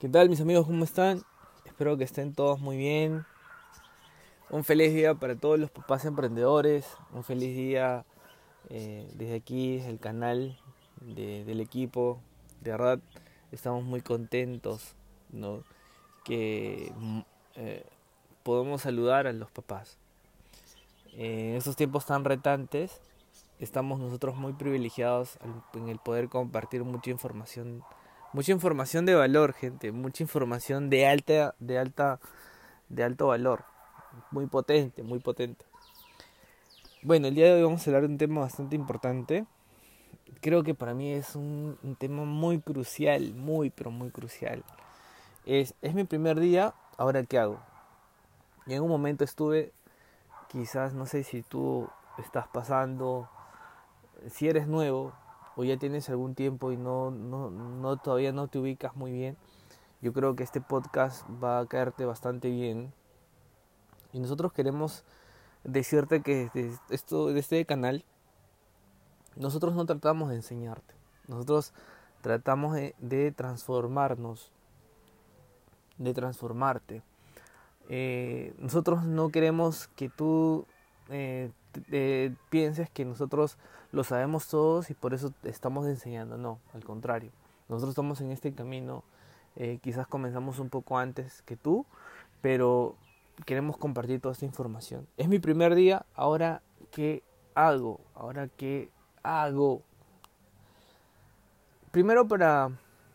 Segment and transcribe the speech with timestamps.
[0.00, 0.64] ¿Qué tal mis amigos?
[0.64, 1.22] ¿Cómo están?
[1.66, 3.26] Espero que estén todos muy bien.
[4.48, 6.86] Un feliz día para todos los papás emprendedores.
[7.12, 8.06] Un feliz día
[8.70, 10.58] eh, desde aquí, desde el canal
[11.02, 12.18] del equipo.
[12.62, 12.98] De verdad,
[13.52, 14.94] estamos muy contentos
[15.32, 15.64] ¿no?
[16.24, 17.20] que mm,
[17.56, 17.84] eh,
[18.42, 19.98] podemos saludar a los papás.
[21.12, 23.02] en estos tiempos tan retantes,
[23.58, 25.38] estamos nosotros muy privilegiados
[25.74, 27.84] en el poder compartir mucha información
[28.32, 32.20] Mucha información de valor, gente, mucha información de alta de alta
[32.88, 33.64] de alto valor,
[34.30, 35.64] muy potente, muy potente.
[37.02, 39.46] Bueno, el día de hoy vamos a hablar de un tema bastante importante.
[40.40, 44.62] Creo que para mí es un, tema muy crucial, muy pero muy crucial.
[45.44, 47.60] Es, es mi primer día, ahora qué hago.
[48.64, 49.72] Y en un momento estuve,
[50.48, 53.28] quizás no sé si tú estás pasando,
[54.28, 55.14] si eres nuevo,
[55.56, 59.36] o ya tienes algún tiempo y no, no, no todavía no te ubicas muy bien,
[60.00, 62.92] yo creo que este podcast va a caerte bastante bien.
[64.12, 65.04] Y nosotros queremos
[65.64, 66.50] decirte que
[66.88, 68.04] esto, de este canal
[69.36, 70.94] nosotros no tratamos de enseñarte,
[71.28, 71.72] nosotros
[72.20, 74.50] tratamos de, transformarnos,
[75.98, 77.02] de transformarte.
[77.88, 80.66] Eh, nosotros no queremos que tú
[81.08, 81.50] eh,
[81.90, 83.56] eh, pienses que nosotros
[83.92, 86.36] lo sabemos todos y por eso estamos enseñando.
[86.36, 87.30] No, al contrario.
[87.68, 89.04] Nosotros estamos en este camino,
[89.56, 91.86] eh, quizás comenzamos un poco antes que tú,
[92.40, 92.96] pero
[93.46, 95.06] queremos compartir toda esta información.
[95.16, 97.22] Es mi primer día, ahora qué
[97.54, 98.90] hago, ahora qué
[99.22, 99.82] hago.
[101.92, 102.70] Primero para,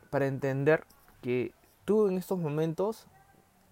[0.09, 0.85] para entender
[1.21, 1.53] que
[1.83, 3.07] tú en estos momentos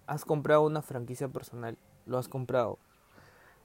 [0.06, 2.78] has comprado una franquicia personal, lo has comprado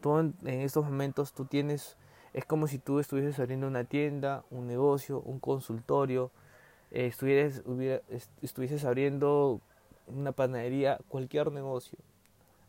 [0.01, 1.97] tú en, estos momentos tú tienes,
[2.33, 6.31] es como si tú estuvieses abriendo una tienda, un negocio, un consultorio,
[6.91, 7.08] eh,
[8.41, 9.61] estuvieses, abriendo
[10.08, 11.97] una panadería, cualquier negocio.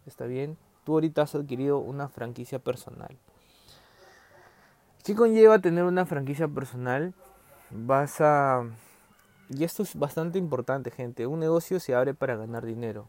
[0.06, 0.56] ¿Está bien?
[0.84, 3.16] Tú ahorita has adquirido una franquicia personal.
[5.04, 7.14] ¿Qué conlleva tener una franquicia personal?
[7.70, 8.64] Vas a...
[9.48, 11.26] Y esto es bastante importante, gente.
[11.26, 13.06] Un negocio se abre para ganar dinero.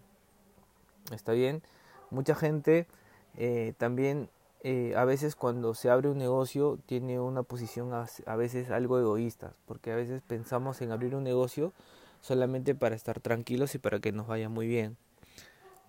[1.11, 1.61] ¿Está bien?
[2.09, 2.87] Mucha gente
[3.37, 4.29] eh, también
[4.63, 9.53] eh, a veces cuando se abre un negocio tiene una posición a, veces algo egoísta,
[9.65, 11.73] porque a veces pensamos en abrir un negocio
[12.21, 14.97] solamente para estar tranquilos y para que nos vaya muy bien.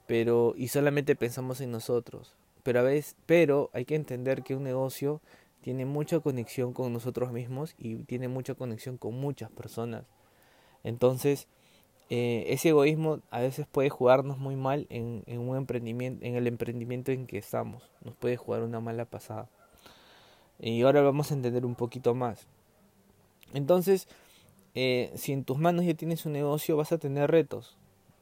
[0.07, 2.35] Pero y solamente pensamos en nosotros.
[2.63, 5.21] Pero a veces, pero hay que entender que un negocio
[5.61, 10.05] tiene mucha conexión con nosotros mismos y tiene mucha conexión con muchas personas.
[10.83, 11.47] Entonces,
[12.11, 17.11] eh, ese egoísmo a veces puede jugarnos muy mal en, un emprendimiento, en el emprendimiento
[17.13, 17.83] en que estamos.
[18.05, 19.49] Nos puede jugar una mala pasada.
[20.59, 22.47] Y ahora vamos a entender un poquito más.
[23.55, 24.09] Entonces,
[24.75, 27.77] eh, si en tus manos ya tienes un negocio, vas a tener retos.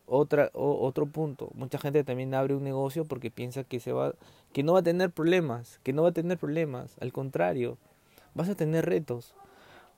[0.07, 4.15] Otra, otro punto, mucha gente también abre un negocio porque piensa que se va,
[4.53, 6.97] que no va a tener problemas, que no va a tener problemas.
[7.01, 7.79] Al contrario,
[8.35, 9.37] vas a tener retos.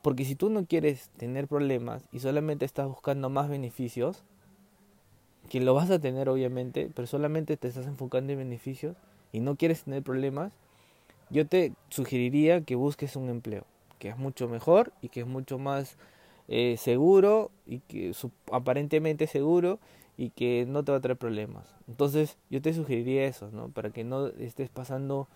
[0.03, 4.25] Porque si tú no quieres tener problemas y solamente estás buscando más beneficios,
[5.49, 8.97] que lo vas a tener obviamente, pero solamente te estás enfocando en beneficios
[9.33, 10.53] y no quieres tener problemas,
[11.31, 13.65] yo te sugeriría que busques un empleo,
[13.99, 15.97] que es mucho mejor y que es mucho más
[16.49, 18.13] eh, seguro y que
[18.51, 19.79] aparentemente seguro
[20.17, 21.65] y que no te va a traer problemas.
[21.89, 23.69] Entonces yo te sugeriría eso, ¿no?
[23.69, 25.29] Para que no estés pasando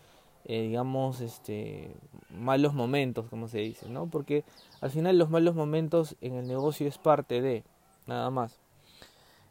[0.49, 1.91] eh, digamos, este,
[2.31, 4.07] malos momentos, como se dice, ¿no?
[4.07, 4.45] Porque
[4.81, 7.65] al final los malos momentos en el negocio es parte de,
[8.07, 8.61] nada más.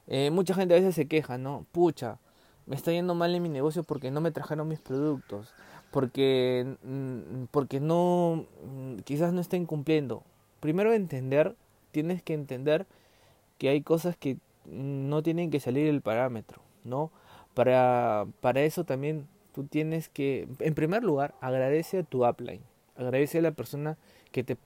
[0.08, 1.66] Eh, mucha gente a veces se queja, ¿no?
[1.74, 2.20] Pucha,
[2.66, 5.54] me está yendo mal en mi negocio porque no me trajeron mis productos,
[5.92, 10.24] porque, mm, porque no, mm, quizás no estén cumpliendo.
[10.62, 11.58] Primero entender,
[11.92, 12.88] tienes que entender
[13.58, 17.12] que hay cosas que no tienen que salir del parámetro, ¿no?
[17.54, 22.62] Para, para eso también tú tienes que, en primer lugar, agradece a tu upline,
[22.98, 23.98] agradece a la persona
[24.34, 24.58] que te,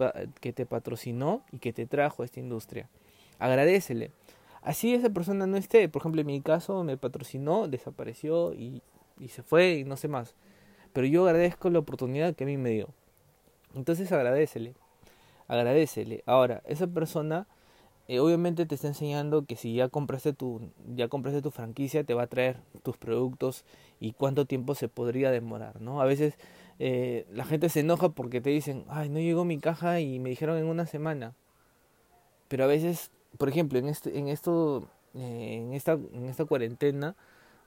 [0.42, 2.90] que te patrocinó y que te trajo a esta industria.
[3.38, 4.10] Agradecele.
[4.64, 8.82] Así esa persona no esté, por ejemplo, en mi caso me patrocinó, desapareció y,
[9.20, 10.34] y se fue y no sé más.
[10.92, 12.90] Pero yo agradezco la oportunidad que a mí me dio.
[13.76, 14.74] Entonces agradecele.
[15.48, 16.24] Agradecele.
[16.26, 17.46] Ahora, esa persona
[18.10, 22.16] eh, obviamente te está enseñando que si ya compraste tu ya compraste tu franquicia te
[22.16, 23.66] va a traer tus productos
[24.00, 26.34] y cuánto tiempo se podría demorar no a veces
[26.80, 30.32] eh, la gente se enoja porque te dicen ay no llegó mi caja y me
[30.32, 31.36] dijeron en una semana
[32.48, 37.16] pero a veces por ejemplo en este en esto eh, en esta en esta cuarentena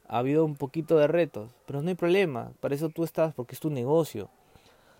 [0.08, 3.54] ha habido un poquito de retos pero no hay problema para eso tú estás porque
[3.54, 4.28] es tu negocio.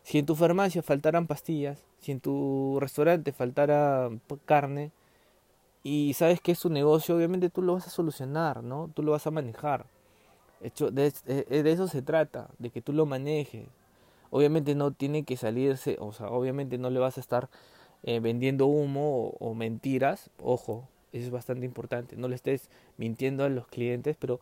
[0.05, 4.09] Si en tu farmacia faltaran pastillas si en tu restaurante faltara
[4.45, 4.93] carne
[5.83, 8.91] y sabes que es tu negocio, obviamente tú lo vas a solucionar, ¿no?
[8.95, 9.87] Tú lo vas a manejar.
[10.61, 11.13] Hecho, de,
[11.49, 13.67] eso se trata, de que tú lo manejes.
[14.31, 17.51] Obviamente no tiene que salirse, o sea, obviamente no le vas a estar
[18.05, 22.17] eh, vendiendo humo o, mentiras, ojo, eso es bastante importante.
[22.17, 24.41] No le estés mintiendo a los clientes, pero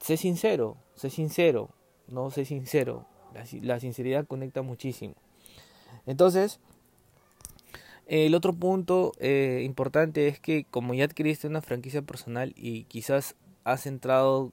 [0.00, 1.70] sé sincero, sé sincero,
[2.06, 3.04] no sé sincero.
[3.62, 5.14] La sinceridad conecta muchísimo.
[6.06, 6.60] Entonces,
[8.08, 13.36] el otro punto eh, importante es que como ya adquiriste una franquicia personal y quizás
[13.64, 14.50] has entrado,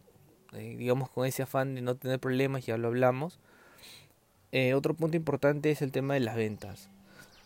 [0.51, 3.39] eh, digamos, con ese afán de no tener problemas, ya lo hablamos,
[4.51, 6.89] eh, otro punto importante es el tema de las ventas.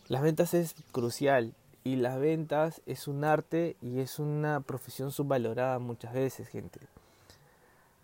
[0.07, 1.53] Las ventas es crucial
[1.83, 6.79] y las ventas es un arte y es una profesión subvalorada muchas veces, gente.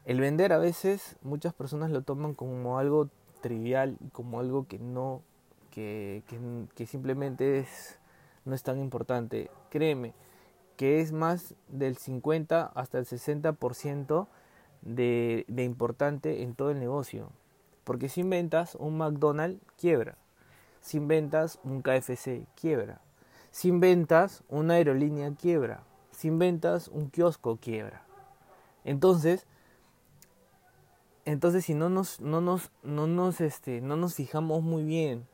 [0.06, 3.10] El vender a veces muchas personas lo toman como algo
[3.42, 5.24] trivial, como algo que no
[5.76, 6.24] que,
[6.74, 8.00] que, simplemente es,
[8.46, 9.52] no es tan importante.
[9.70, 10.14] Créeme
[10.78, 14.28] que es más del 50 hasta el 60%
[14.82, 17.30] de, de importante en todo el negocio.
[17.84, 20.18] Porque sin ventas un McDonald's quiebra.
[20.80, 23.02] Sin ventas un KFC quiebra.
[23.52, 25.84] Sin ventas una aerolínea quiebra.
[26.12, 28.06] Sin ventas un kiosco quiebra.
[28.86, 29.46] Entonces,
[31.26, 35.28] entonces si no nos, no nos, no nos, este, no nos fijamos muy bien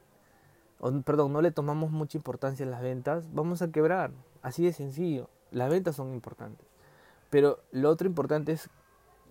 [1.06, 4.12] perdón, no le tomamos mucha importancia a las ventas, vamos a quebrar.
[4.42, 5.30] Así de sencillo.
[5.52, 6.66] Las ventas son importantes.
[7.30, 8.70] Pero lo otro importante es,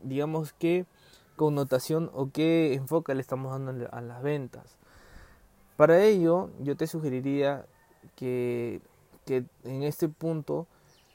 [0.02, 0.86] digamos, qué
[1.36, 4.76] connotación o qué enfoque le estamos dando a las ventas.
[5.76, 7.66] Para ello, yo te sugeriría
[8.14, 8.80] que,
[9.24, 10.66] que en este punto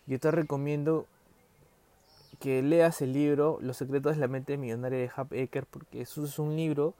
[0.07, 1.05] yo te recomiendo
[2.39, 6.25] que leas el libro Los secretos de la mente millonaria de Hub Ecker, porque eso
[6.25, 6.93] es un libro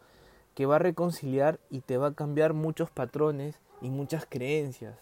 [0.56, 4.98] que va a reconciliar y te va a cambiar muchos patrones y muchas creencias.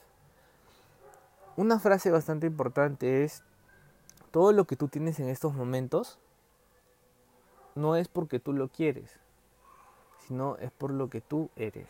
[1.56, 3.44] Una frase bastante importante es,
[4.32, 6.18] todo lo que tú tienes en estos momentos
[7.76, 9.20] no es porque tú lo quieres,
[10.28, 11.88] sino es por lo que tú eres.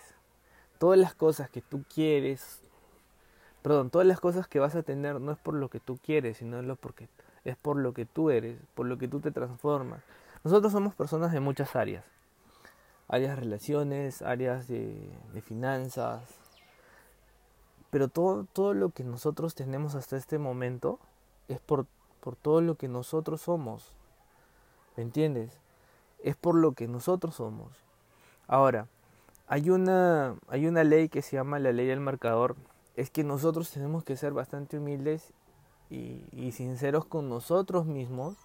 [0.78, 2.60] Todas las cosas que tú quieres,
[3.62, 6.38] perdón, todas las cosas que vas a tener no es por lo que tú quieres,
[6.38, 7.08] sino es, lo porque,
[7.46, 10.04] es por lo que tú eres, por lo que tú te transformas.
[10.44, 12.04] Nosotros somos personas de muchas áreas
[13.08, 15.10] áreas de relaciones, áreas de,
[15.46, 16.22] finanzas.
[17.90, 21.00] Pero todo, todo lo que nosotros tenemos hasta este momento
[21.48, 21.86] es por,
[22.22, 23.92] por todo lo que nosotros somos.
[24.98, 25.60] ¿Me entiendes?
[26.24, 27.72] Es por lo que nosotros somos.
[28.48, 28.88] Ahora,
[29.48, 32.56] hay una, hay una ley que se llama la ley del marcador.
[32.96, 35.34] Es que nosotros tenemos que ser bastante humildes
[35.90, 38.38] y, y sinceros con nosotros mismos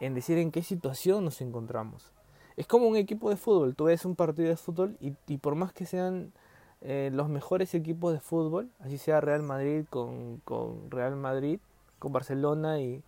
[0.00, 2.12] en decir en qué situación nos encontramos.
[2.56, 3.74] Es como un equipo de fútbol.
[3.74, 6.32] Tú ves un partido de fútbol y, por más que sean
[6.80, 10.42] eh, los mejores equipos de fútbol, así sea Real Madrid con,
[10.90, 11.60] Real Madrid,
[11.98, 13.02] con Barcelona y,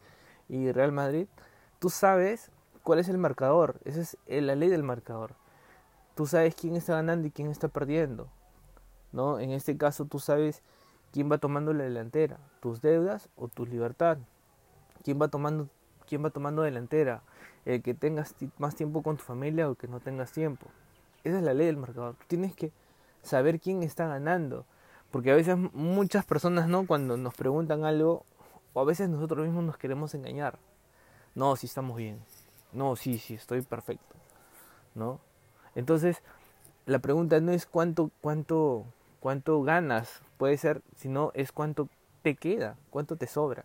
[0.49, 1.27] Real Madrid,
[1.79, 2.51] tú sabes
[2.83, 3.81] cuál es el marcador.
[3.85, 5.35] Esa es la ley del marcador.
[6.15, 8.29] Tú sabes quién está ganando y quién está perdiendo.
[9.15, 9.39] ¿no?
[9.39, 10.63] En este caso tú sabes
[11.13, 14.19] quién va tomando la delantera, tus deudas o tu libertad.
[15.05, 15.69] ¿Quién va tomando,
[16.15, 17.23] quién va tomando delantera?
[17.65, 20.67] el que tengas más tiempo con tu familia o que no tengas tiempo.
[21.25, 22.15] Esa es la ley del marcador.
[22.27, 22.71] Tienes que
[23.23, 24.67] saber quién está ganando.
[25.11, 26.87] Porque a veces muchas personas, ¿no?
[26.87, 28.25] Cuando nos preguntan algo,
[28.73, 30.59] o a veces nosotros mismos nos queremos engañar.
[31.35, 32.21] No, si estamos bien.
[32.73, 34.15] No, sí, sí, estoy perfecto.
[34.95, 35.21] ¿No?
[35.75, 36.23] Entonces,
[36.87, 38.85] la pregunta no es cuánto, cuánto,
[39.21, 41.89] cuánto ganas, puede ser, sino es cuánto
[42.23, 43.65] te queda, cuánto te sobra.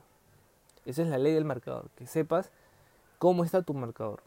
[0.85, 2.51] Esa es la ley del marcador, que sepas
[3.17, 4.21] cómo está tu marcador.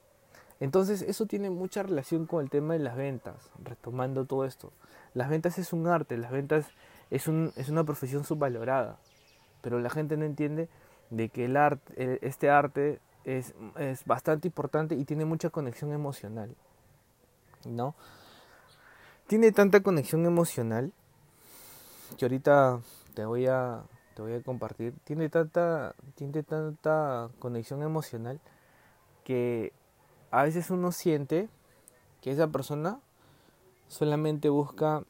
[0.61, 4.73] Entonces eso tiene mucha relación con el tema de las ventas, retomando todo esto.
[5.15, 6.69] Las ventas es un arte, las ventas
[7.11, 8.99] es, un, es una profesión subvalorada,
[9.61, 10.69] pero la gente no entiende
[11.11, 16.55] de que el arte, este arte es, es bastante importante y tiene mucha conexión emocional.
[17.65, 17.95] ¿No?
[19.27, 20.93] Tiene tanta conexión emocional
[22.17, 22.81] que ahorita
[23.15, 23.83] te voy a,
[24.15, 24.95] te voy a compartir.
[25.05, 28.41] Tiene tanta, tiene tanta conexión emocional
[29.25, 29.73] que
[30.31, 31.49] a veces uno siente
[32.21, 33.01] que esa persona
[33.89, 35.05] solamente busca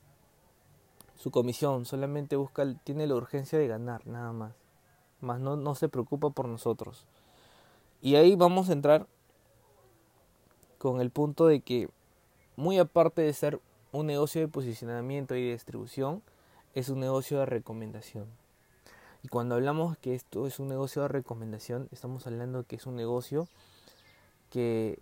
[1.14, 4.54] su comisión, solamente busca, tiene la urgencia de ganar, nada más.
[5.20, 7.06] Más no, no se preocupa por nosotros.
[8.00, 9.06] Y ahí vamos a entrar
[10.78, 11.88] con el punto de que,
[12.56, 13.60] muy aparte de ser
[13.92, 16.22] un negocio de posicionamiento y distribución,
[16.74, 18.26] es un negocio de recomendación.
[19.22, 22.96] Y cuando hablamos que esto es un negocio de recomendación, estamos hablando que es un
[22.96, 23.48] negocio
[24.50, 24.98] que,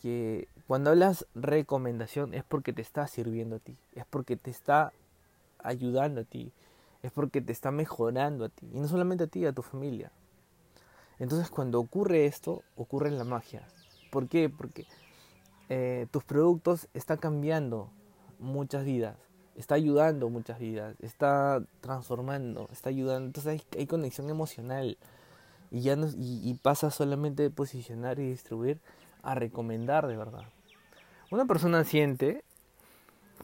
[0.00, 4.92] que cuando hablas recomendación es porque te está sirviendo a ti, es porque te está
[5.58, 6.52] ayudando a ti,
[7.02, 10.12] es porque te está mejorando a ti, y no solamente a ti, a tu familia.
[11.18, 13.66] Entonces cuando ocurre esto, ocurre la magia.
[14.10, 14.50] ¿Por qué?
[14.50, 14.86] Porque
[15.68, 17.88] eh, tus productos están cambiando
[18.38, 19.16] muchas vidas,
[19.56, 23.26] está ayudando muchas vidas, está transformando, está ayudando.
[23.26, 24.96] Entonces hay, conexión emocional
[25.70, 28.78] y ya no, y pasa solamente de posicionar y distribuir
[29.22, 30.44] a recomendar de verdad.
[31.30, 32.44] Una persona siente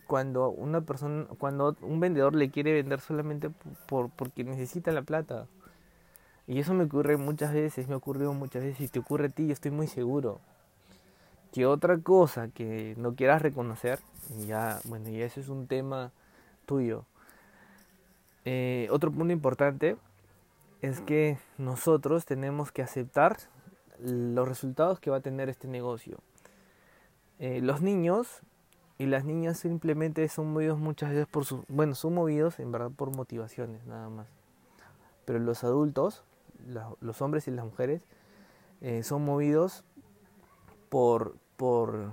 [0.07, 3.51] cuando una persona, cuando un vendedor le quiere vender solamente
[3.87, 5.47] por, porque necesita la plata.
[6.47, 9.29] Y eso me ocurre muchas veces, me ha ocurrido muchas veces, y te ocurre a
[9.29, 10.41] ti, yo estoy muy seguro.
[11.53, 14.01] Que otra cosa que no quieras reconocer,
[14.47, 16.13] ya, bueno, y eso es un tema
[16.67, 17.05] tuyo.
[18.45, 19.97] Eh, otro punto importante
[20.83, 23.37] es que nosotros tenemos que aceptar
[23.99, 26.19] los resultados que va a tener este negocio.
[27.39, 28.41] Eh, los niños
[28.99, 32.91] y las niñas simplemente son movidos muchas veces por su, bueno, son movidos en verdad
[32.91, 34.27] por motivaciones nada más.
[35.25, 36.25] Pero los adultos,
[37.01, 38.03] los hombres y las mujeres,
[38.81, 39.85] eh, son movidos
[40.89, 42.13] por, por,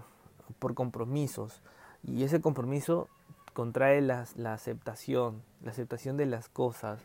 [0.60, 1.62] por compromisos.
[2.03, 3.08] Y ese compromiso
[3.53, 7.00] contrae la, la aceptación, la aceptación de las cosas.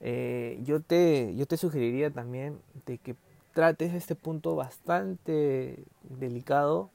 [0.00, 3.16] Eh, yo, te, yo te sugeriría también de que
[3.52, 6.90] trates este punto bastante delicado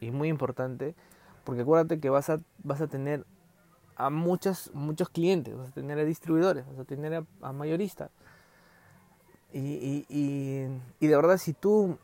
[0.00, 0.94] y muy importante,
[1.44, 3.24] porque acuérdate que vas a, vas a tener
[3.96, 8.10] a muchos, muchos clientes, vas a tener a distribuidores, vas a tener a, mayoristas.
[9.52, 10.66] Y, y,
[10.98, 11.98] y, de verdad, si tú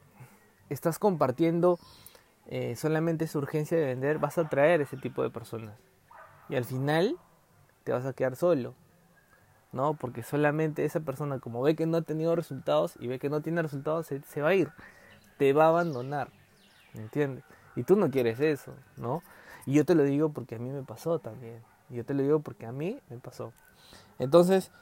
[0.70, 1.78] estás compartiendo
[2.46, 5.76] eh, solamente esa urgencia de vender, vas a atraer ese tipo de personas.
[6.48, 7.16] Y al final
[7.84, 8.74] te vas a quedar solo.
[9.72, 9.94] ¿no?
[9.94, 13.40] Porque solamente esa persona, como ve que no ha tenido resultados y ve que no
[13.40, 14.70] tiene resultados, se, va a ir,
[15.38, 16.30] te va a abandonar,
[16.94, 17.44] ¿me entiendes?
[17.76, 19.22] Y tú no quieres eso, ¿no?
[19.66, 21.62] Y yo te lo digo porque a mí me pasó también.
[21.90, 23.52] Y yo te lo digo porque a mí me pasó.
[24.18, 24.72] Entonces,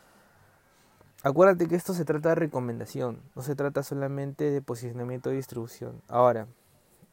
[1.23, 6.02] acuérdate que esto se trata de recomendación, no se trata solamente de posicionamiento y distribución.
[6.08, 6.46] Ahora,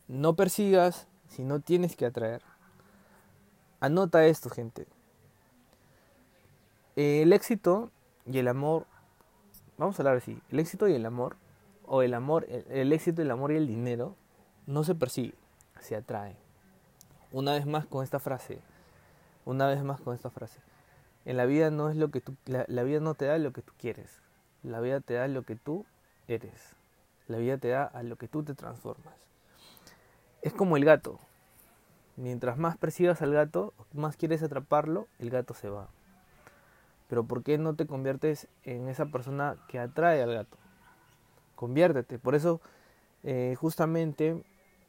[0.07, 2.41] no persigas si no tienes que atraer.
[3.79, 4.87] Anota esto, gente.
[6.95, 7.89] El éxito
[8.25, 8.85] y el amor,
[9.77, 11.35] vamos a hablar así, el éxito y el amor,
[11.85, 14.15] o el amor, el, éxito, el amor y el dinero,
[14.67, 15.33] no se persigue,
[15.79, 16.35] se atrae.
[17.31, 18.59] Una vez más con esta frase,
[19.45, 20.59] una vez más con esta frase.
[21.25, 23.61] En la vida no es lo que tú, la, vida no te da lo que
[23.61, 24.21] tú quieres,
[24.61, 25.85] la vida te da lo que tú
[26.27, 26.75] eres,
[27.27, 29.15] la vida te da a lo que tú te transformas.
[30.41, 31.19] Es como el gato.
[32.17, 35.87] Mientras más persigas al gato, más quieres atraparlo, el gato se va.
[37.07, 40.57] Pero ¿por qué no te conviertes en esa persona que atrae al gato?
[41.55, 42.19] Conviértete.
[42.19, 42.59] Por eso,
[43.23, 44.43] eh, justamente,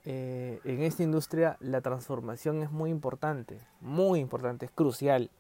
[0.05, 5.31] eh, en esta industria la transformación es muy importante, muy importante, es crucial,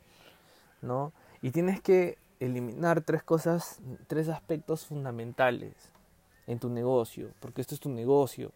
[0.84, 1.12] ¿no?
[1.42, 5.74] Y tienes que eliminar tres cosas, tres aspectos fundamentales
[6.46, 8.52] en tu negocio, porque esto es tu negocio,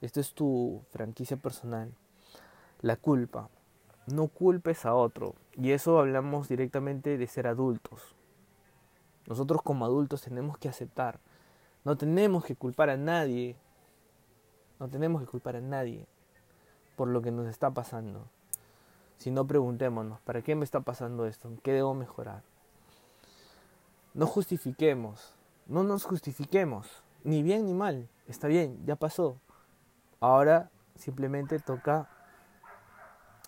[0.00, 1.92] esto es tu franquicia personal.
[2.82, 3.48] La culpa,
[4.06, 5.34] no culpes a otro.
[5.54, 8.14] Y eso hablamos directamente de ser adultos.
[9.26, 11.18] Nosotros como adultos tenemos que aceptar.
[11.84, 13.56] No tenemos que culpar a nadie.
[14.78, 16.06] No tenemos que culpar a nadie
[16.96, 18.28] por lo que nos está pasando.
[19.18, 21.50] Si no preguntémonos, ¿para qué me está pasando esto?
[21.62, 22.42] ¿Qué debo mejorar?
[24.14, 25.34] No justifiquemos.
[25.66, 27.02] No nos justifiquemos.
[27.24, 28.08] Ni bien ni mal.
[28.28, 29.40] Está bien, ya pasó.
[30.20, 32.08] Ahora simplemente toca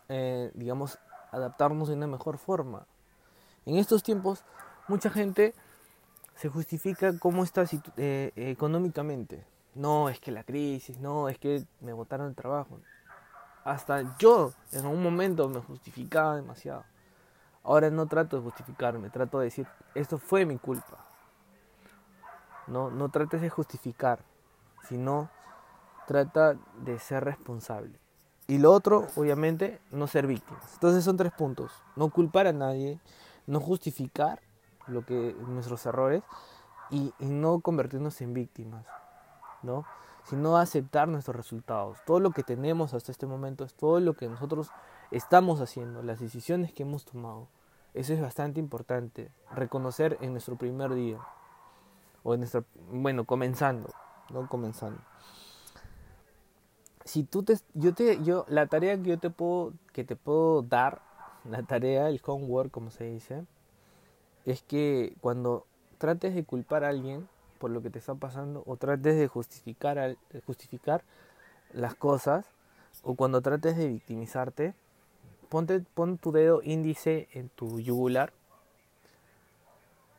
[0.09, 0.99] eh, digamos,
[1.31, 2.87] adaptarnos de una mejor forma.
[3.67, 4.43] En estos tiempos,
[4.89, 5.55] mucha gente
[6.35, 7.65] se justifica cómo está
[7.97, 9.45] eh, económicamente.
[9.75, 12.81] No, es que la crisis, no, es que me botaron el trabajo.
[13.69, 16.85] Hasta yo en un momento me justificaba demasiado.
[17.63, 21.05] Ahora no trato de justificarme, trato de decir, esto fue mi culpa.
[22.67, 24.21] No, no trates de justificar,
[24.89, 25.29] sino
[26.07, 28.01] trata de ser responsable.
[28.47, 30.73] Y lo otro, obviamente, no ser víctimas.
[30.73, 31.71] Entonces son tres puntos.
[31.95, 32.99] No culpar a nadie,
[33.47, 34.41] no justificar
[34.87, 36.23] lo que nuestros errores
[36.89, 38.87] y, no convertirnos en víctimas,
[39.63, 39.85] ¿no?
[40.28, 41.99] Sino aceptar nuestros resultados.
[42.06, 44.70] Todo lo que tenemos hasta este momento es todo lo que nosotros
[45.11, 47.49] estamos haciendo, las decisiones que hemos tomado.
[47.94, 51.18] Eso es bastante importante, reconocer en nuestro primer día
[52.23, 53.88] o en nuestra, bueno, comenzando,
[54.30, 55.00] no comenzando
[57.08, 60.62] si tú te, yo te, yo, la tarea que yo te puedo, que te puedo
[60.62, 61.00] dar,
[61.49, 63.47] la tarea, el homework, como se dice,
[64.44, 65.66] es que cuando
[65.97, 67.26] trates de culpar a alguien
[67.59, 71.03] por lo que te está pasando, o trates de justificar, justificar
[71.73, 72.47] las cosas,
[73.03, 74.75] o cuando trates de victimizarte,
[75.49, 78.33] ponte, pon tu dedo índice en tu yugular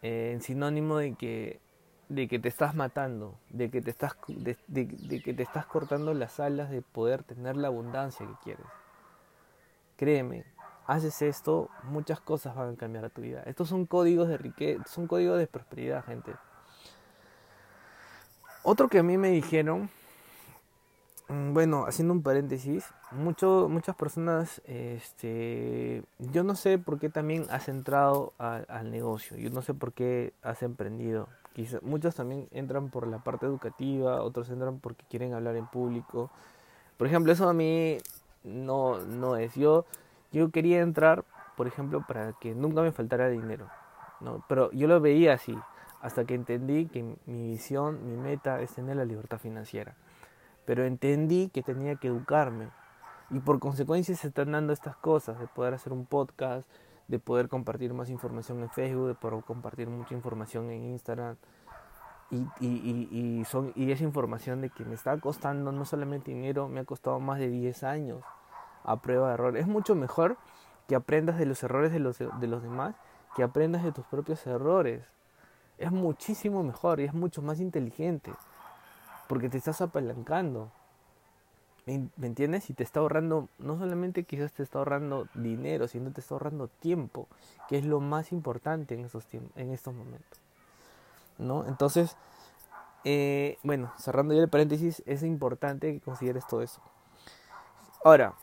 [0.01, 1.59] eh, en sinónimo de que,
[2.07, 6.13] de que te estás matando, de que te estás, de, de que te estás cortando
[6.13, 8.65] las alas de poder tener la abundancia que quieres.
[9.97, 10.45] Créeme,
[10.87, 13.43] haces esto, muchas cosas van a cambiar a tu vida.
[13.45, 16.33] Estos son códigos de riqueza, son códigos de prosperidad, gente.
[18.71, 19.89] Otro que a mí me dijeron,
[21.27, 27.47] mm, bueno, haciendo un paréntesis, mucho, muchas personas, este, yo no sé por qué también
[27.49, 31.29] has entrado al negocio, yo no sé por qué has emprendido.
[31.53, 36.29] Quizá, muchos también entran por la parte educativa, otros entran porque quieren hablar en público.
[36.97, 37.97] Por ejemplo, eso a mí
[38.43, 39.55] no, no es.
[39.55, 39.87] Yo,
[40.31, 41.25] yo quería entrar,
[41.57, 43.67] por ejemplo, para que nunca me faltara dinero.
[44.21, 44.45] ¿no?
[44.47, 45.57] Pero yo lo veía así
[46.01, 49.95] hasta que entendí que mi visión, mi meta es tener la libertad financiera.
[50.65, 52.69] Pero entendí que tenía que educarme
[53.31, 56.67] y por consecuencia se están dando estas cosas, de poder hacer un podcast,
[57.07, 61.35] de poder compartir más información en Facebook, de poder compartir mucha información en Instagram.
[62.31, 66.67] Y, y, y, son, y esa información de que me está costando no solamente dinero,
[66.67, 68.23] me ha costado más de 10 años
[68.83, 69.57] a prueba de error.
[69.57, 70.37] Es mucho mejor
[70.87, 72.95] que aprendas de los errores de los, de los demás
[73.35, 75.03] que aprendas de tus propios errores
[75.79, 78.31] es muchísimo mejor y es mucho más inteligente.
[79.27, 80.71] Porque te estás apalancando.
[81.85, 82.69] ¿Me entiendes?
[82.69, 86.67] Y te está ahorrando, no solamente quizás te está ahorrando dinero, sino te está ahorrando
[86.67, 87.27] tiempo,
[87.67, 90.39] que es lo más importante en, esos en estos momentos.
[91.39, 91.65] ¿No?
[91.65, 92.15] Entonces,
[93.05, 96.79] eh, bueno, cerrando ya el paréntesis, es importante que consideres todo eso.
[98.03, 98.35] Ahora,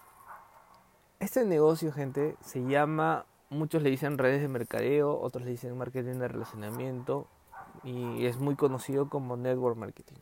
[1.21, 6.19] este negocio, gente, se llama muchos le dicen redes de mercadeo, otros le dicen marketing
[6.19, 7.27] de relacionamiento
[7.85, 10.17] y es muy conocido como network marketing.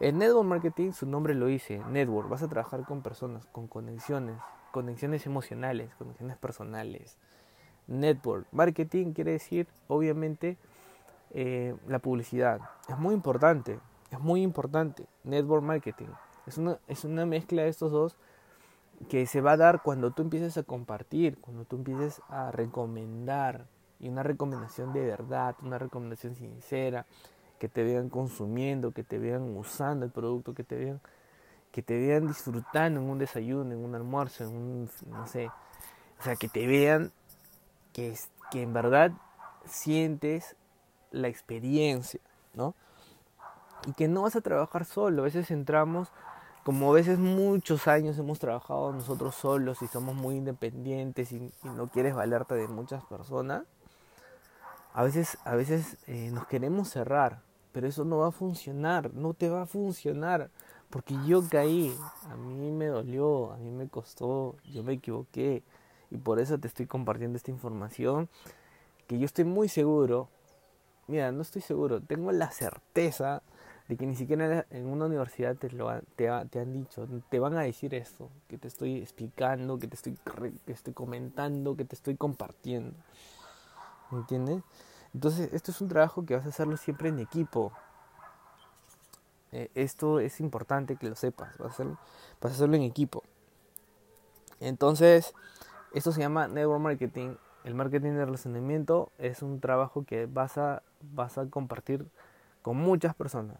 [0.00, 4.36] El network marketing, su nombre lo dice, network, vas a trabajar con personas, con conexiones,
[4.70, 7.18] conexiones emocionales, conexiones personales.
[7.88, 10.56] Network marketing quiere decir, obviamente,
[11.30, 12.60] eh, la publicidad.
[12.88, 13.80] Es muy importante,
[14.10, 15.06] es muy importante.
[15.24, 16.08] Network marketing.
[16.46, 18.16] Es una, es una mezcla de estos dos
[19.08, 23.66] que se va a dar cuando tú empieces a compartir, cuando tú empieces a recomendar,
[24.00, 27.06] y una recomendación de verdad, una recomendación sincera,
[27.58, 31.00] que te vean consumiendo, que te vean usando el producto, que te vean,
[31.72, 35.50] que te vean disfrutando en un desayuno, en un almuerzo, en un, no sé,
[36.18, 37.12] o sea, que te vean
[37.92, 38.14] que,
[38.50, 39.12] que en verdad
[39.64, 40.56] sientes
[41.10, 42.20] la experiencia,
[42.54, 42.74] ¿no?
[43.86, 46.12] Y que no vas a trabajar solo, a veces entramos
[46.68, 51.88] como a veces muchos años hemos trabajado nosotros solos y somos muy independientes y, no
[51.88, 53.62] quieres valerte de muchas personas,
[54.92, 57.40] a veces, a veces eh, nos queremos cerrar,
[57.72, 60.50] pero eso no va a funcionar, no te va a funcionar,
[60.90, 61.96] porque yo caí,
[62.28, 65.62] a mí me dolió, a mí me costó, yo me equivoqué
[66.10, 68.28] y por eso te estoy compartiendo esta información
[69.06, 70.28] que yo estoy muy seguro,
[71.06, 73.42] mira, no estoy seguro, tengo la certeza
[73.88, 77.56] de que ni siquiera en una universidad te, lo, te, te, han dicho, te van
[77.56, 80.18] a decir esto, que te estoy explicando, que te estoy,
[80.66, 82.94] que estoy comentando, que te estoy compartiendo.
[84.10, 84.62] ¿Me entiendes?
[85.14, 87.72] Entonces, esto es un trabajo que vas a hacerlo siempre en equipo.
[89.52, 91.98] Eh, esto es importante que lo sepas, vas a, hacerlo,
[92.42, 93.22] vas a hacerlo en equipo.
[94.60, 95.32] Entonces,
[95.94, 97.36] esto se llama network marketing.
[97.64, 102.06] El marketing de relacionamiento es un trabajo que vas a, vas a compartir
[102.60, 103.56] con muchas personas.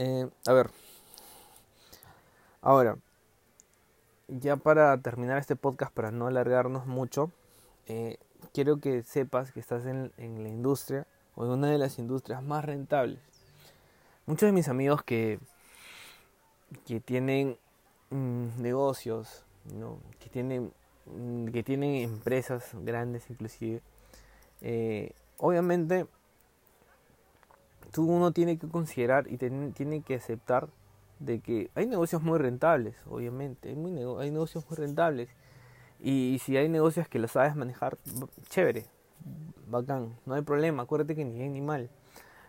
[0.00, 0.70] Eh, a ver.
[2.62, 2.98] Ahora,
[4.28, 7.32] ya para terminar este podcast, para no alargarnos mucho,
[7.88, 8.16] eh,
[8.54, 12.64] quiero que sepas que estás en, la industria o en una de las industrias más
[12.64, 13.18] rentables.
[14.26, 15.40] Muchos de mis amigos que,
[16.86, 17.58] que tienen
[18.10, 19.42] mm, negocios,
[20.20, 20.72] que, tienen,
[21.06, 23.82] mm, que tienen empresas grandes inclusive,
[24.60, 26.06] eh, obviamente
[27.92, 30.68] tú uno tiene que considerar y tiene que aceptar
[31.18, 35.28] de que hay negocios muy rentables, obviamente, hay, negocios muy rentables.
[36.00, 37.98] Y, si hay negocios que lo sabes manejar,
[38.48, 38.86] chévere,
[39.66, 41.90] bacán, no hay problema, acuérdate que ni bien ni mal.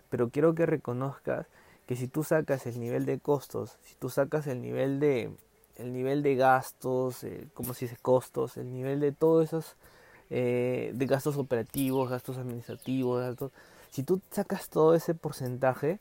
[0.09, 1.47] Pero quiero que reconozcas
[1.87, 5.31] que si tú sacas el nivel de costos, si tú sacas el nivel de
[5.77, 9.77] el nivel de gastos, eh, como si dice costos, el nivel de todos esos
[10.29, 13.51] eh, de gastos operativos, gastos administrativos, gastos,
[13.89, 15.99] si tú sacas todo ese porcentaje,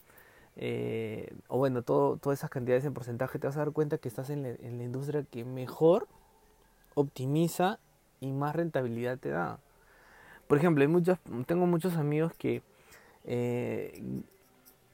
[0.57, 4.31] eh, o bueno, todas esas cantidades en porcentaje, te vas a dar cuenta que estás
[4.31, 6.09] en la, industria que mejor
[6.94, 7.79] optimiza
[8.20, 9.59] y más rentabilidad te da.
[10.48, 10.85] Por ejemplo,
[11.46, 12.62] tengo muchos amigos que
[13.24, 14.03] eh,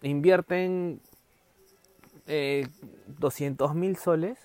[0.02, 1.00] invierten
[2.26, 2.68] eh,
[3.18, 4.38] 200 mil soles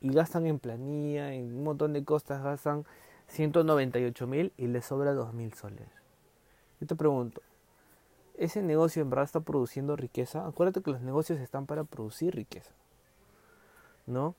[0.00, 2.84] y gastan en planilla, en un montón de cosas, gastan
[3.28, 5.88] 198 mil y le sobra 2 mil soles.
[6.80, 7.40] Yo te pregunto,
[8.38, 10.46] ¿ese negocio en verdad está produciendo riqueza?
[10.46, 12.72] Acuérdate que los negocios están para producir riqueza.
[14.06, 14.34] ¿No?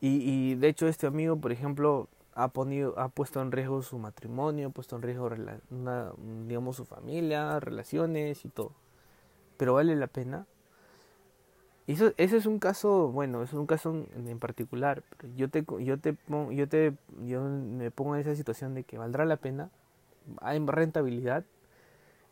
[0.00, 3.98] Y, y de hecho este amigo, por ejemplo, ha, ponido, ha puesto en riesgo su
[3.98, 5.28] matrimonio, ha puesto en riesgo
[5.70, 6.12] una,
[6.46, 8.72] digamos, su familia, relaciones y todo.
[9.56, 10.46] Pero vale la pena.
[11.88, 15.02] Y eso, ese es un caso, bueno, es un caso en, particular.
[15.16, 16.16] Pero yo te, yo te,
[16.52, 19.70] yo te, yo me pongo en esa situación de que valdrá la pena,
[20.40, 21.44] hay rentabilidad.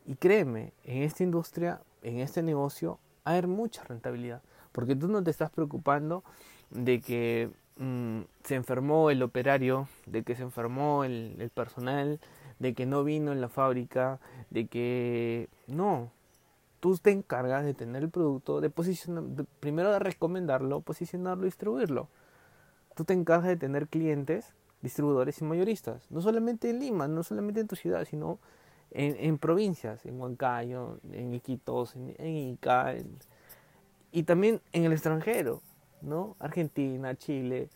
[0.06, 4.42] Y créeme, en esta industria, en este negocio, hay mucha rentabilidad.
[4.72, 6.22] Porque tú no te estás preocupando
[6.70, 12.20] de que Mm, se enfermó el operario, de que se enfermó el, personal,
[12.58, 14.18] de que no vino en la fábrica,
[14.50, 16.10] de que no.
[16.80, 19.24] Tú te encargas de tener el producto, de posicionar,
[19.60, 22.08] primero de recomendarlo, posicionarlo, distribuirlo.
[22.94, 27.60] Tú te encargas de tener clientes, distribuidores y mayoristas, no solamente en Lima, no solamente
[27.60, 28.38] en tu ciudad, sino
[28.90, 32.94] en, provincias, en Huancayo, en Iquitos, en, Ica,
[34.12, 35.60] y también en el extranjero.
[36.02, 36.36] ¿no?
[36.38, 37.68] Argentina, Chile,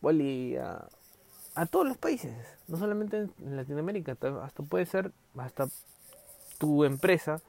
[0.00, 0.86] Bolivia,
[1.54, 2.32] a todos los países,
[2.68, 5.66] no solamente en Latinoamérica, hasta puede ser, hasta
[6.58, 7.40] tu empresa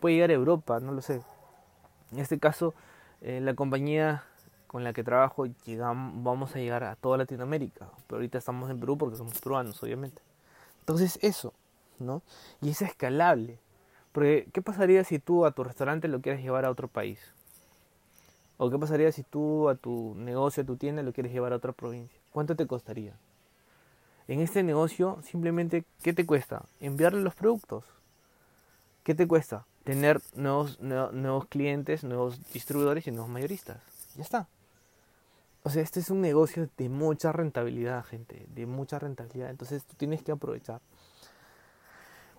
[0.00, 1.22] puede llegar a Europa, no lo sé.
[2.10, 2.74] En este caso,
[3.20, 4.24] eh, la compañía
[4.66, 8.80] con la que trabajo llegamos, vamos a llegar a toda Latinoamérica, pero ahorita estamos en
[8.80, 10.20] Perú porque somos peruanos, obviamente.
[10.80, 11.52] Entonces eso,
[12.60, 13.58] Y es escalable.
[14.12, 17.18] Porque, ¿qué pasaría si tú a tu restaurante lo quieres llevar a otro país?
[18.58, 21.56] ¿O qué pasaría si tú a tu negocio, a tu tienda, lo quieres llevar a
[21.56, 22.20] otra provincia?
[22.32, 23.14] ¿Cuánto te costaría?
[24.28, 26.64] En este negocio, simplemente, ¿qué te cuesta?
[26.80, 27.84] Enviarle los productos.
[29.02, 29.66] ¿Qué te cuesta?
[29.84, 33.78] Tener nuevos, nuevos clientes, nuevos distribuidores y nuevos mayoristas.
[34.14, 34.46] Ya está.
[35.64, 38.46] O sea, este es un negocio de mucha rentabilidad, gente.
[38.54, 39.50] De mucha rentabilidad.
[39.50, 40.80] Entonces tú tienes que aprovechar.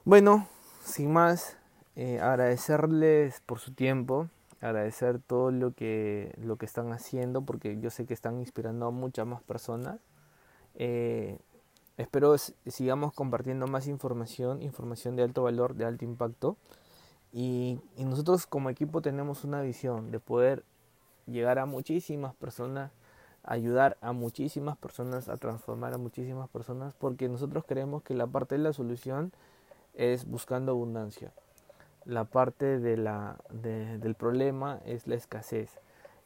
[0.05, 0.47] Bueno,
[0.83, 1.57] sin más,
[1.95, 7.89] eh, agradecerles por su tiempo agradecer todo lo que, lo que están haciendo porque yo
[7.89, 9.99] sé que están inspirando a muchas más personas.
[10.75, 11.37] Eh,
[11.97, 16.57] espero sigamos compartiendo más información, información de alto valor, de alto impacto.
[17.31, 20.63] Y, y, nosotros como equipo tenemos una visión de poder
[21.25, 22.91] llegar a muchísimas personas,
[23.43, 28.55] ayudar a muchísimas personas, a transformar a muchísimas personas, porque nosotros creemos que la parte
[28.55, 29.33] de la solución
[29.93, 31.31] es buscando abundancia
[32.05, 35.69] la parte de la, del problema es la escasez.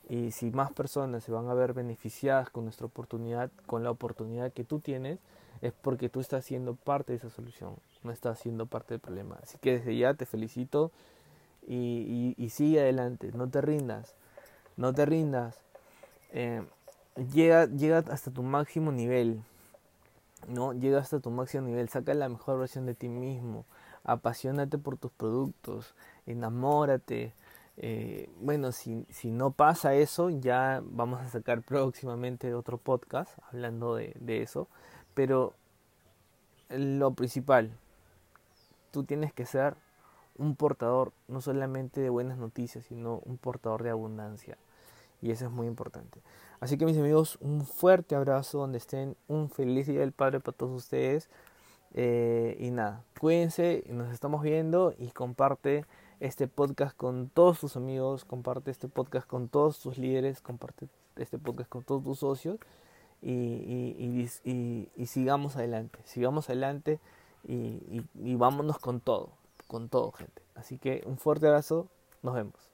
[0.09, 4.53] Y si más personas se van a ver beneficiadas con nuestra oportunidad, con la oportunidad
[4.53, 5.19] que tú tienes,
[5.61, 9.37] es porque tú estás siendo parte de esa solución, no estás siendo parte del problema.
[9.43, 10.91] Así que desde ya te felicito
[11.67, 14.15] y, y, sigue adelante, no te rindas,
[14.77, 15.59] no te rindas.
[16.31, 16.63] Eh,
[17.33, 19.41] llega, llega hasta tu máximo nivel,
[20.47, 20.73] ¿no?
[20.73, 23.65] Llega hasta tu máximo nivel, saca la mejor versión de ti mismo
[24.07, 25.93] apasionate por tus productos,
[26.25, 27.33] enamórate.
[27.75, 33.95] Eh, bueno, si, si no pasa eso, ya vamos a sacar próximamente otro podcast hablando
[33.95, 34.67] de, de eso.
[35.13, 35.53] Pero
[36.69, 37.71] lo principal,
[38.91, 39.75] tú tienes que ser
[40.37, 44.57] un portador no solamente de buenas noticias, sino un portador de abundancia.
[45.21, 46.21] Y eso es muy importante.
[46.59, 50.57] Así que mis amigos, un fuerte abrazo donde estén, un feliz día del Padre para
[50.57, 51.29] todos ustedes.
[51.93, 55.85] Eh, y nada, cuídense, nos estamos viendo y comparte
[56.19, 61.37] este podcast con todos tus amigos, comparte este podcast con todos tus líderes, comparte este
[61.37, 62.57] podcast con todos tus socios
[63.21, 64.27] y,
[65.05, 66.99] sigamos adelante, sigamos adelante
[67.43, 69.29] y vámonos con todo,
[69.67, 70.41] con todo gente.
[70.55, 71.87] Así que un fuerte abrazo,
[72.21, 72.66] nos vemos.